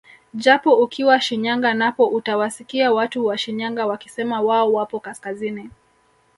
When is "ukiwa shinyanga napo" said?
0.77-2.07